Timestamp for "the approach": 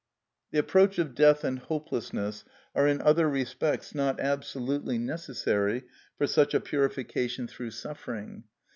0.49-0.97